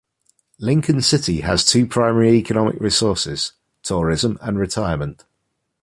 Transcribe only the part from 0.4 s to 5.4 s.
Lincoln City has two primary economic resources: tourism and retirement.